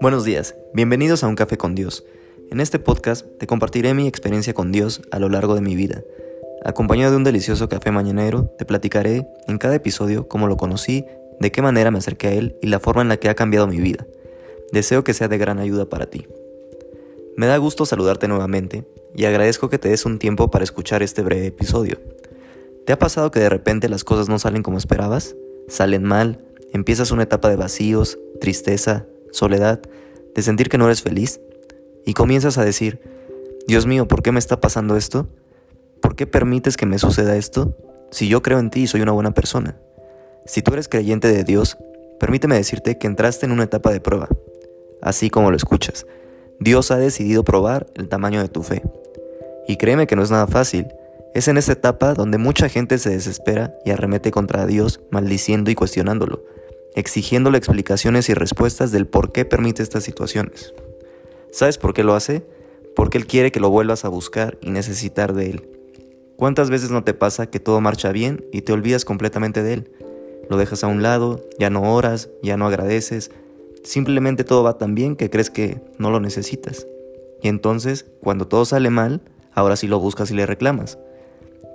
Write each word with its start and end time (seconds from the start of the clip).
Buenos 0.00 0.24
días, 0.24 0.54
bienvenidos 0.72 1.22
a 1.22 1.28
Un 1.28 1.34
Café 1.34 1.56
con 1.56 1.74
Dios. 1.74 2.04
En 2.50 2.60
este 2.60 2.78
podcast 2.78 3.26
te 3.38 3.46
compartiré 3.46 3.94
mi 3.94 4.06
experiencia 4.06 4.54
con 4.54 4.72
Dios 4.72 5.02
a 5.10 5.18
lo 5.18 5.28
largo 5.28 5.54
de 5.54 5.60
mi 5.60 5.76
vida. 5.76 6.02
Acompañado 6.64 7.12
de 7.12 7.16
un 7.18 7.24
delicioso 7.24 7.68
café 7.68 7.90
mañanero, 7.90 8.54
te 8.58 8.64
platicaré 8.64 9.28
en 9.46 9.58
cada 9.58 9.74
episodio 9.74 10.28
cómo 10.28 10.46
lo 10.46 10.56
conocí, 10.56 11.04
de 11.40 11.52
qué 11.52 11.62
manera 11.62 11.90
me 11.90 11.98
acerqué 11.98 12.28
a 12.28 12.32
Él 12.32 12.56
y 12.62 12.66
la 12.68 12.80
forma 12.80 13.02
en 13.02 13.08
la 13.08 13.18
que 13.18 13.28
ha 13.28 13.34
cambiado 13.34 13.66
mi 13.66 13.78
vida. 13.78 14.06
Deseo 14.72 15.04
que 15.04 15.14
sea 15.14 15.28
de 15.28 15.38
gran 15.38 15.58
ayuda 15.58 15.88
para 15.88 16.06
ti. 16.06 16.26
Me 17.36 17.46
da 17.46 17.56
gusto 17.58 17.86
saludarte 17.86 18.26
nuevamente 18.28 18.84
y 19.14 19.24
agradezco 19.24 19.68
que 19.68 19.78
te 19.78 19.88
des 19.88 20.04
un 20.04 20.18
tiempo 20.18 20.50
para 20.50 20.64
escuchar 20.64 21.02
este 21.02 21.22
breve 21.22 21.46
episodio. 21.46 21.98
¿Te 22.88 22.94
ha 22.94 22.98
pasado 22.98 23.30
que 23.30 23.40
de 23.40 23.50
repente 23.50 23.90
las 23.90 24.02
cosas 24.02 24.30
no 24.30 24.38
salen 24.38 24.62
como 24.62 24.78
esperabas? 24.78 25.36
¿Salen 25.68 26.04
mal? 26.04 26.40
¿Empiezas 26.72 27.10
una 27.10 27.24
etapa 27.24 27.50
de 27.50 27.56
vacíos, 27.56 28.18
tristeza, 28.40 29.04
soledad, 29.30 29.82
de 30.34 30.40
sentir 30.40 30.70
que 30.70 30.78
no 30.78 30.86
eres 30.86 31.02
feliz, 31.02 31.38
y 32.06 32.14
comienzas 32.14 32.56
a 32.56 32.64
decir, 32.64 32.98
Dios 33.66 33.84
mío, 33.84 34.08
¿por 34.08 34.22
qué 34.22 34.32
me 34.32 34.38
está 34.38 34.62
pasando 34.62 34.96
esto? 34.96 35.28
¿Por 36.00 36.16
qué 36.16 36.26
permites 36.26 36.78
que 36.78 36.86
me 36.86 36.98
suceda 36.98 37.36
esto? 37.36 37.76
Si 38.10 38.26
yo 38.26 38.40
creo 38.40 38.58
en 38.58 38.70
ti 38.70 38.84
y 38.84 38.86
soy 38.86 39.02
una 39.02 39.12
buena 39.12 39.34
persona. 39.34 39.76
Si 40.46 40.62
tú 40.62 40.72
eres 40.72 40.88
creyente 40.88 41.28
de 41.28 41.44
Dios, 41.44 41.76
permíteme 42.18 42.54
decirte 42.54 42.96
que 42.96 43.06
entraste 43.06 43.44
en 43.44 43.52
una 43.52 43.64
etapa 43.64 43.92
de 43.92 44.00
prueba. 44.00 44.30
Así 45.02 45.28
como 45.28 45.50
lo 45.50 45.58
escuchas, 45.58 46.06
Dios 46.58 46.90
ha 46.90 46.96
decidido 46.96 47.44
probar 47.44 47.86
el 47.96 48.08
tamaño 48.08 48.40
de 48.40 48.48
tu 48.48 48.62
fe. 48.62 48.82
Y 49.66 49.76
créeme 49.76 50.06
que 50.06 50.16
no 50.16 50.22
es 50.22 50.30
nada 50.30 50.46
fácil. 50.46 50.86
Es 51.34 51.48
en 51.48 51.56
esta 51.56 51.72
etapa 51.72 52.14
donde 52.14 52.38
mucha 52.38 52.68
gente 52.68 52.98
se 52.98 53.10
desespera 53.10 53.74
y 53.84 53.90
arremete 53.90 54.30
contra 54.30 54.66
Dios, 54.66 55.00
maldiciendo 55.10 55.70
y 55.70 55.74
cuestionándolo 55.74 56.42
exigiéndole 56.98 57.58
explicaciones 57.58 58.28
y 58.28 58.34
respuestas 58.34 58.90
del 58.90 59.06
por 59.06 59.30
qué 59.30 59.44
permite 59.44 59.84
estas 59.84 60.02
situaciones. 60.02 60.74
¿Sabes 61.52 61.78
por 61.78 61.94
qué 61.94 62.02
lo 62.02 62.14
hace? 62.14 62.44
Porque 62.96 63.18
Él 63.18 63.26
quiere 63.26 63.52
que 63.52 63.60
lo 63.60 63.70
vuelvas 63.70 64.04
a 64.04 64.08
buscar 64.08 64.58
y 64.60 64.70
necesitar 64.70 65.32
de 65.32 65.50
Él. 65.50 65.68
¿Cuántas 66.36 66.70
veces 66.70 66.90
no 66.90 67.04
te 67.04 67.14
pasa 67.14 67.50
que 67.50 67.60
todo 67.60 67.80
marcha 67.80 68.10
bien 68.10 68.44
y 68.52 68.62
te 68.62 68.72
olvidas 68.72 69.04
completamente 69.04 69.62
de 69.62 69.74
Él? 69.74 69.92
Lo 70.50 70.56
dejas 70.56 70.82
a 70.82 70.88
un 70.88 71.02
lado, 71.02 71.46
ya 71.58 71.70
no 71.70 71.94
oras, 71.94 72.30
ya 72.42 72.56
no 72.56 72.66
agradeces, 72.66 73.30
simplemente 73.84 74.42
todo 74.42 74.64
va 74.64 74.76
tan 74.76 74.96
bien 74.96 75.14
que 75.14 75.30
crees 75.30 75.50
que 75.50 75.80
no 75.98 76.10
lo 76.10 76.18
necesitas. 76.18 76.88
Y 77.42 77.48
entonces, 77.48 78.06
cuando 78.20 78.48
todo 78.48 78.64
sale 78.64 78.90
mal, 78.90 79.20
ahora 79.54 79.76
sí 79.76 79.86
lo 79.86 80.00
buscas 80.00 80.32
y 80.32 80.34
le 80.34 80.46
reclamas. 80.46 80.98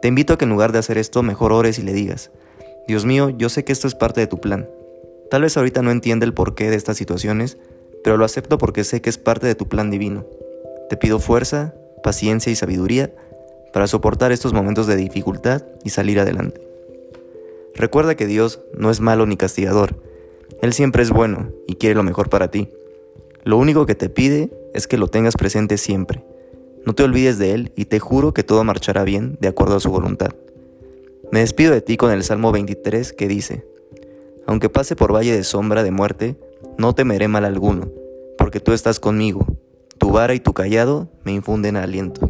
Te 0.03 0.09
invito 0.09 0.33
a 0.33 0.37
que 0.37 0.45
en 0.45 0.51
lugar 0.51 0.71
de 0.71 0.77
hacer 0.77 0.99
esto, 0.99 1.23
mejor 1.23 1.51
ores 1.51 1.79
y 1.79 1.81
le 1.81 1.93
digas, 1.93 2.29
Dios 2.87 3.05
mío, 3.05 3.29
yo 3.31 3.49
sé 3.49 3.63
que 3.63 3.71
esto 3.71 3.87
es 3.87 3.95
parte 3.95 4.21
de 4.21 4.27
tu 4.27 4.39
plan, 4.39 4.67
Tal 5.33 5.41
vez 5.41 5.57
ahorita 5.57 5.81
no 5.81 5.89
entiende 5.89 6.27
el 6.27 6.33
porqué 6.35 6.69
de 6.69 6.75
estas 6.75 6.95
situaciones, 6.95 7.57
pero 8.03 8.17
lo 8.17 8.23
acepto 8.23 8.59
porque 8.59 8.83
sé 8.83 9.01
que 9.01 9.09
es 9.09 9.17
parte 9.17 9.47
de 9.47 9.55
tu 9.55 9.67
plan 9.67 9.89
divino. 9.89 10.27
Te 10.91 10.95
pido 10.95 11.17
fuerza, 11.17 11.73
paciencia 12.03 12.51
y 12.51 12.55
sabiduría 12.55 13.11
para 13.73 13.87
soportar 13.87 14.31
estos 14.31 14.53
momentos 14.53 14.85
de 14.85 14.95
dificultad 14.95 15.63
y 15.83 15.89
salir 15.89 16.19
adelante. 16.19 16.61
Recuerda 17.73 18.13
que 18.13 18.27
Dios 18.27 18.59
no 18.77 18.91
es 18.91 18.99
malo 18.99 19.25
ni 19.25 19.35
castigador. 19.35 19.95
Él 20.61 20.73
siempre 20.73 21.01
es 21.01 21.09
bueno 21.09 21.49
y 21.65 21.77
quiere 21.77 21.95
lo 21.95 22.03
mejor 22.03 22.29
para 22.29 22.51
ti. 22.51 22.69
Lo 23.43 23.57
único 23.57 23.87
que 23.87 23.95
te 23.95 24.09
pide 24.09 24.51
es 24.75 24.85
que 24.85 24.99
lo 24.99 25.07
tengas 25.07 25.35
presente 25.35 25.79
siempre. 25.79 26.23
No 26.85 26.93
te 26.93 27.03
olvides 27.03 27.37
de 27.39 27.53
Él 27.53 27.71
y 27.75 27.85
te 27.85 27.99
juro 27.99 28.33
que 28.33 28.43
todo 28.43 28.63
marchará 28.63 29.03
bien 29.03 29.37
de 29.39 29.47
acuerdo 29.47 29.77
a 29.77 29.79
su 29.79 29.89
voluntad. 29.89 30.31
Me 31.31 31.39
despido 31.39 31.71
de 31.71 31.81
ti 31.81 31.97
con 31.97 32.11
el 32.11 32.23
Salmo 32.23 32.51
23 32.51 33.13
que 33.13 33.27
dice, 33.27 33.65
aunque 34.45 34.69
pase 34.69 34.95
por 34.95 35.13
valle 35.13 35.35
de 35.35 35.43
sombra 35.43 35.83
de 35.83 35.91
muerte, 35.91 36.35
no 36.77 36.93
temeré 36.93 37.27
mal 37.27 37.45
alguno, 37.45 37.89
porque 38.37 38.59
tú 38.59 38.73
estás 38.73 38.99
conmigo, 38.99 39.47
tu 39.97 40.11
vara 40.11 40.33
y 40.33 40.39
tu 40.39 40.53
callado 40.53 41.09
me 41.23 41.31
infunden 41.31 41.77
aliento. 41.77 42.29